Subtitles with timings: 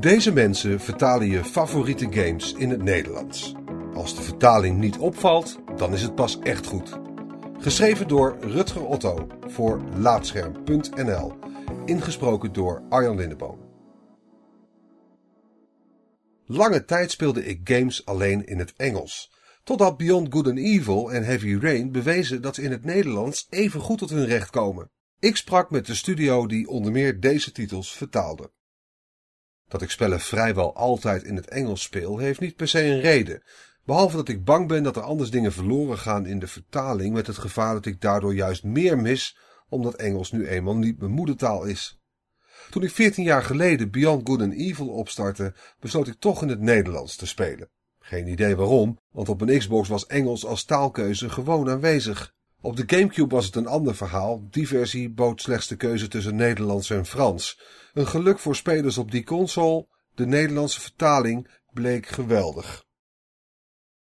[0.00, 3.54] Deze mensen vertalen je favoriete games in het Nederlands.
[3.94, 6.98] Als de vertaling niet opvalt, dan is het pas echt goed.
[7.58, 11.32] Geschreven door Rutger Otto voor Laatscherm.nl.
[11.84, 13.58] Ingesproken door Arjan Lindeboom.
[16.46, 19.32] Lange tijd speelde ik games alleen in het Engels.
[19.64, 23.80] Totdat Beyond Good and Evil en Heavy Rain bewezen dat ze in het Nederlands even
[23.80, 24.90] goed tot hun recht komen.
[25.18, 28.54] Ik sprak met de studio die onder meer deze titels vertaalde.
[29.68, 33.42] Dat ik spellen vrijwel altijd in het Engels speel, heeft niet per se een reden.
[33.84, 37.26] Behalve dat ik bang ben dat er anders dingen verloren gaan in de vertaling, met
[37.26, 41.64] het gevaar dat ik daardoor juist meer mis, omdat Engels nu eenmaal niet mijn moedertaal
[41.64, 42.00] is.
[42.70, 46.60] Toen ik 14 jaar geleden Beyond Good and Evil opstartte, besloot ik toch in het
[46.60, 47.70] Nederlands te spelen.
[47.98, 52.34] Geen idee waarom, want op een Xbox was Engels als taalkeuze gewoon aanwezig.
[52.60, 54.46] Op de Gamecube was het een ander verhaal.
[54.50, 57.60] Die versie bood slechts de keuze tussen Nederlands en Frans.
[57.94, 59.86] Een geluk voor spelers op die console.
[60.14, 62.84] De Nederlandse vertaling bleek geweldig.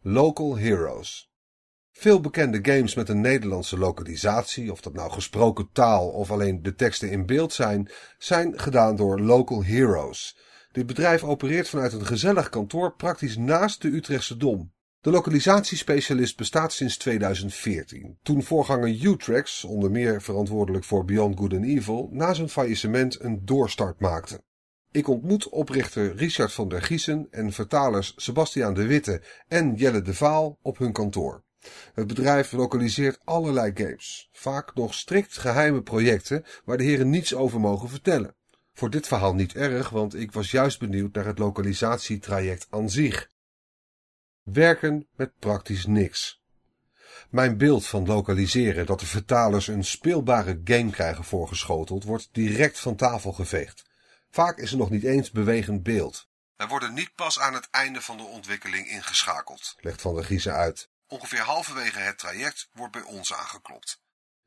[0.00, 1.30] Local Heroes.
[1.90, 6.74] Veel bekende games met een Nederlandse lokalisatie, of dat nou gesproken taal of alleen de
[6.74, 10.36] teksten in beeld zijn, zijn gedaan door Local Heroes.
[10.72, 14.72] Dit bedrijf opereert vanuit een gezellig kantoor praktisch naast de Utrechtse Dom.
[15.02, 21.64] De lokalisatiespecialist bestaat sinds 2014, toen voorganger Utrex, onder meer verantwoordelijk voor Beyond Good and
[21.64, 24.42] Evil, na zijn faillissement een doorstart maakte.
[24.90, 30.14] Ik ontmoet oprichter Richard van der Giesen en vertalers Sebastiaan de Witte en Jelle de
[30.14, 31.42] Vaal op hun kantoor.
[31.94, 37.60] Het bedrijf lokaliseert allerlei games, vaak nog strikt geheime projecten waar de heren niets over
[37.60, 38.34] mogen vertellen.
[38.72, 43.30] Voor dit verhaal niet erg, want ik was juist benieuwd naar het lokalisatietraject aan zich.
[44.42, 46.42] Werken met praktisch niks.
[47.30, 52.96] Mijn beeld van lokaliseren dat de vertalers een speelbare game krijgen voorgeschoteld wordt direct van
[52.96, 53.84] tafel geveegd.
[54.30, 56.28] Vaak is er nog niet eens bewegend beeld.
[56.56, 60.52] Wij worden niet pas aan het einde van de ontwikkeling ingeschakeld, legt Van der Giezen
[60.52, 60.88] uit.
[61.06, 64.02] Ongeveer halverwege het traject wordt bij ons aangeklopt.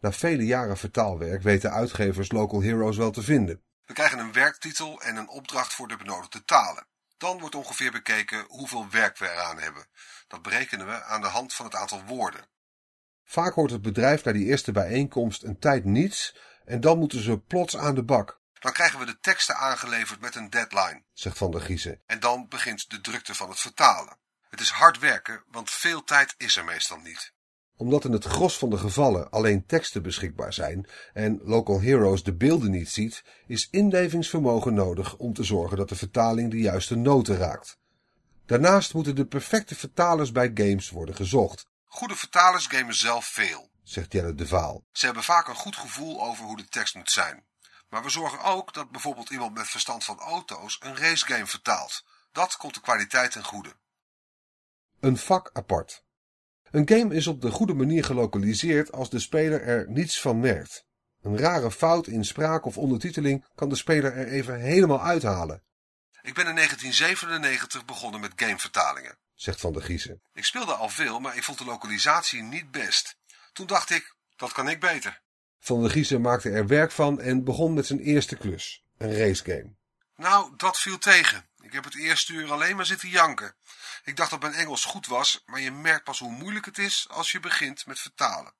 [0.00, 3.62] Na vele jaren vertaalwerk weten uitgevers Local Heroes wel te vinden.
[3.84, 6.86] We krijgen een werktitel en een opdracht voor de benodigde talen.
[7.18, 9.86] Dan wordt ongeveer bekeken hoeveel werk we eraan hebben.
[10.28, 12.46] Dat berekenen we aan de hand van het aantal woorden.
[13.24, 17.38] Vaak hoort het bedrijf na die eerste bijeenkomst een tijd niets en dan moeten ze
[17.38, 18.40] plots aan de bak.
[18.60, 22.02] Dan krijgen we de teksten aangeleverd met een deadline, zegt Van der Giezen.
[22.06, 24.18] En dan begint de drukte van het vertalen.
[24.50, 27.32] Het is hard werken, want veel tijd is er meestal niet
[27.78, 32.34] omdat in het gros van de gevallen alleen teksten beschikbaar zijn en Local Heroes de
[32.34, 37.36] beelden niet ziet, is inlevingsvermogen nodig om te zorgen dat de vertaling de juiste noten
[37.36, 37.78] raakt.
[38.46, 41.66] Daarnaast moeten de perfecte vertalers bij games worden gezocht.
[41.84, 44.84] Goede vertalers gamen zelf veel, zegt Jelle de Vaal.
[44.92, 47.44] Ze hebben vaak een goed gevoel over hoe de tekst moet zijn.
[47.88, 52.04] Maar we zorgen ook dat bijvoorbeeld iemand met verstand van auto's een racegame vertaalt.
[52.32, 53.72] Dat komt de kwaliteit ten goede.
[55.00, 56.02] Een vak apart.
[56.70, 60.86] Een game is op de goede manier gelokaliseerd als de speler er niets van merkt.
[61.22, 65.62] Een rare fout in spraak of ondertiteling kan de speler er even helemaal uithalen.
[66.22, 70.22] Ik ben in 1997 begonnen met gamevertalingen, zegt Van der Giezen.
[70.32, 73.16] Ik speelde al veel, maar ik vond de lokalisatie niet best.
[73.52, 75.20] Toen dacht ik, dat kan ik beter.
[75.58, 79.76] Van der Giezen maakte er werk van en begon met zijn eerste klus, een racegame.
[80.16, 81.47] Nou, dat viel tegen.
[81.68, 83.54] Ik heb het eerste uur alleen maar zitten janken.
[84.04, 87.06] Ik dacht dat mijn Engels goed was, maar je merkt pas hoe moeilijk het is
[87.10, 88.52] als je begint met vertalen.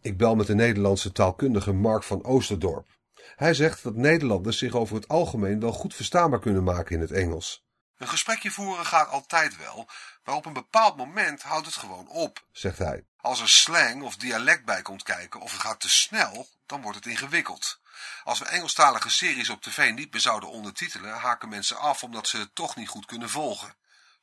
[0.00, 2.88] Ik bel met de Nederlandse taalkundige Mark van Oosterdorp.
[3.36, 7.10] Hij zegt dat Nederlanders zich over het algemeen wel goed verstaanbaar kunnen maken in het
[7.10, 7.64] Engels.
[7.96, 9.88] Een gesprekje voeren gaat altijd wel,
[10.24, 13.04] maar op een bepaald moment houdt het gewoon op, zegt hij.
[13.22, 16.96] Als er slang of dialect bij komt kijken of het gaat te snel, dan wordt
[16.96, 17.80] het ingewikkeld.
[18.24, 22.38] Als we Engelstalige series op tv niet meer zouden ondertitelen, haken mensen af omdat ze
[22.38, 23.74] het toch niet goed kunnen volgen.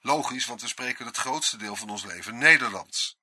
[0.02, 3.20] Logisch, want we spreken het grootste deel van ons leven Nederlands.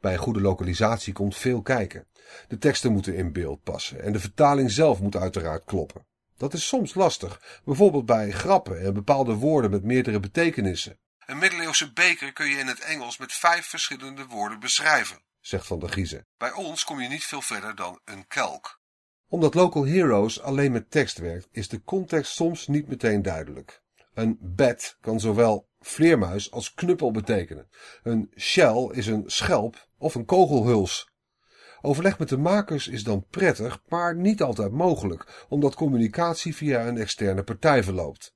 [0.00, 2.06] Bij goede lokalisatie komt veel kijken.
[2.48, 6.06] De teksten moeten in beeld passen en de vertaling zelf moet uiteraard kloppen.
[6.36, 10.98] Dat is soms lastig, bijvoorbeeld bij grappen en bepaalde woorden met meerdere betekenissen.
[11.26, 15.78] Een middeleeuwse beker kun je in het Engels met vijf verschillende woorden beschrijven, zegt Van
[15.78, 16.26] der Giezen.
[16.36, 18.80] Bij ons kom je niet veel verder dan een kelk.
[19.28, 23.82] Omdat Local Heroes alleen met tekst werkt, is de context soms niet meteen duidelijk.
[24.14, 27.68] Een bat kan zowel vleermuis als knuppel betekenen.
[28.02, 31.10] Een shell is een schelp of een kogelhuls.
[31.80, 36.98] Overleg met de makers is dan prettig, maar niet altijd mogelijk, omdat communicatie via een
[36.98, 38.35] externe partij verloopt.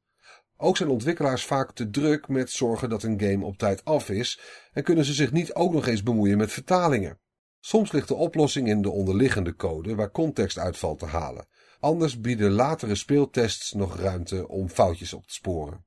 [0.62, 4.40] Ook zijn ontwikkelaars vaak te druk met zorgen dat een game op tijd af is
[4.72, 7.20] en kunnen ze zich niet ook nog eens bemoeien met vertalingen.
[7.60, 11.46] Soms ligt de oplossing in de onderliggende code waar context uit valt te halen.
[11.78, 15.84] Anders bieden latere speeltests nog ruimte om foutjes op te sporen.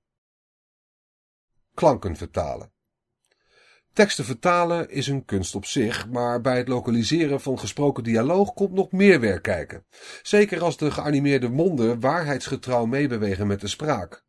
[1.73, 2.71] Klanken vertalen.
[3.93, 8.71] Teksten vertalen is een kunst op zich, maar bij het lokaliseren van gesproken dialoog komt
[8.71, 9.85] nog meer werk kijken.
[10.21, 14.23] Zeker als de geanimeerde monden waarheidsgetrouw meebewegen met de spraak.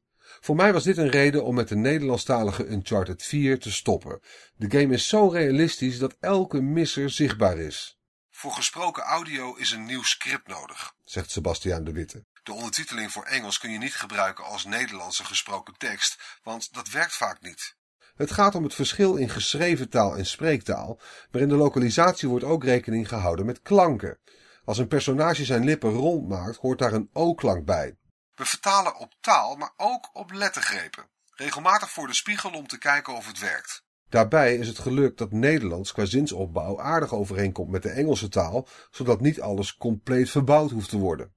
[0.44, 4.20] Voor mij was dit een reden om met de Nederlandstalige Uncharted 4 te stoppen.
[4.56, 7.98] De game is zo realistisch dat elke misser zichtbaar is.
[8.30, 12.24] Voor gesproken audio is een nieuw script nodig, zegt Sebastiaan de Witte.
[12.42, 17.14] De ondertiteling voor Engels kun je niet gebruiken als Nederlandse gesproken tekst, want dat werkt
[17.14, 17.76] vaak niet.
[18.14, 21.00] Het gaat om het verschil in geschreven taal en spreektaal,
[21.30, 24.18] maar in de lokalisatie wordt ook rekening gehouden met klanken.
[24.64, 27.96] Als een personage zijn lippen rond maakt, hoort daar een O-klank bij.
[28.34, 31.08] We vertalen op taal, maar ook op lettergrepen.
[31.34, 33.84] Regelmatig voor de spiegel om te kijken of het werkt.
[34.08, 39.20] Daarbij is het gelukt dat Nederlands qua zinsopbouw aardig overeenkomt met de Engelse taal, zodat
[39.20, 41.34] niet alles compleet verbouwd hoeft te worden.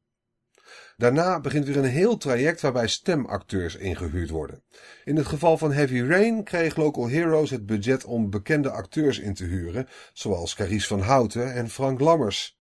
[0.98, 4.64] Daarna begint weer een heel traject waarbij stemacteurs ingehuurd worden.
[5.04, 9.34] In het geval van Heavy Rain kreeg Local Heroes het budget om bekende acteurs in
[9.34, 12.57] te huren, zoals Carice van Houten en Frank Lammers.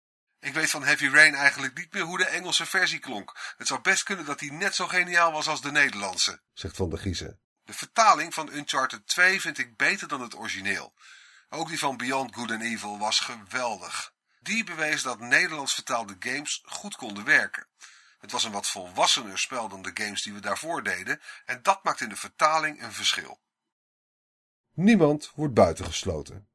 [0.42, 3.54] Ik weet van Heavy Rain eigenlijk niet meer hoe de Engelse versie klonk.
[3.56, 6.90] Het zou best kunnen dat die net zo geniaal was als de Nederlandse, zegt Van
[6.90, 7.40] der Giezen.
[7.64, 10.94] De vertaling van Uncharted 2 vind ik beter dan het origineel.
[11.48, 14.14] Ook die van Beyond Good and Evil was geweldig.
[14.40, 17.66] Die bewees dat Nederlands vertaalde games goed konden werken.
[18.18, 21.84] Het was een wat volwassener spel dan de games die we daarvoor deden en dat
[21.84, 23.40] maakt in de vertaling een verschil.
[24.74, 26.48] Niemand wordt buitengesloten.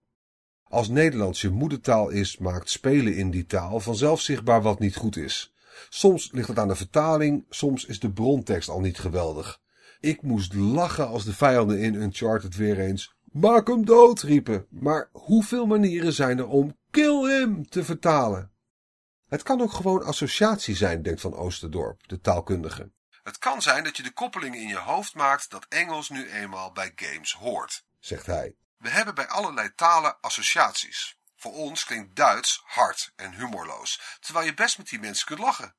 [0.69, 5.17] Als Nederlands je moedertaal is, maakt spelen in die taal vanzelf zichtbaar wat niet goed
[5.17, 5.53] is.
[5.89, 9.61] Soms ligt het aan de vertaling, soms is de brontekst al niet geweldig.
[9.99, 14.67] Ik moest lachen als de vijanden in Uncharted weer eens Maak hem dood riepen.
[14.69, 18.51] Maar hoeveel manieren zijn er om Kill him te vertalen?
[19.27, 22.91] Het kan ook gewoon associatie zijn, denkt Van Oosterdorp, de taalkundige.
[23.23, 26.71] Het kan zijn dat je de koppeling in je hoofd maakt dat Engels nu eenmaal
[26.71, 28.55] bij games hoort, zegt hij.
[28.77, 31.17] We hebben bij allerlei talen associaties.
[31.35, 35.75] Voor ons klinkt Duits hard en humorloos, terwijl je best met die mensen kunt lachen.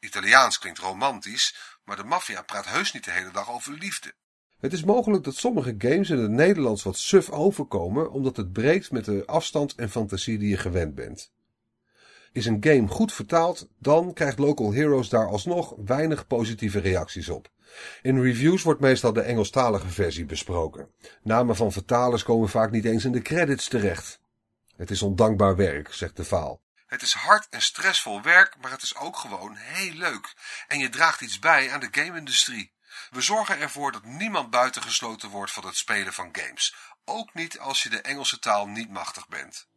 [0.00, 4.14] Italiaans klinkt romantisch, maar de maffia praat heus niet de hele dag over liefde.
[4.60, 8.90] Het is mogelijk dat sommige games in het Nederlands wat suf overkomen, omdat het breekt
[8.90, 11.32] met de afstand en fantasie die je gewend bent.
[12.32, 17.50] Is een game goed vertaald, dan krijgt Local Heroes daar alsnog weinig positieve reacties op.
[18.02, 20.88] In reviews wordt meestal de Engelstalige versie besproken.
[21.22, 24.20] Namen van vertalers komen vaak niet eens in de credits terecht.
[24.76, 26.60] Het is ondankbaar werk, zegt de faal.
[26.86, 30.34] Het is hard en stressvol werk, maar het is ook gewoon heel leuk.
[30.68, 32.72] En je draagt iets bij aan de game-industrie.
[33.10, 36.74] We zorgen ervoor dat niemand buitengesloten wordt van het spelen van games.
[37.04, 39.68] Ook niet als je de Engelse taal niet machtig bent.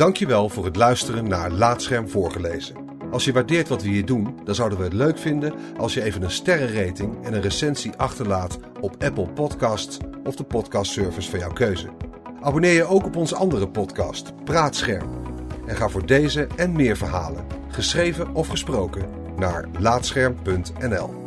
[0.00, 2.76] Dankjewel voor het luisteren naar Laatscherm voorgelezen.
[3.10, 6.02] Als je waardeert wat we hier doen, dan zouden we het leuk vinden als je
[6.02, 11.52] even een sterrenrating en een recensie achterlaat op Apple Podcasts of de podcastservice van jouw
[11.52, 11.88] keuze.
[12.40, 15.10] Abonneer je ook op onze andere podcast, Praatscherm.
[15.66, 21.19] En ga voor deze en meer verhalen, geschreven of gesproken, naar laatscherm.nl.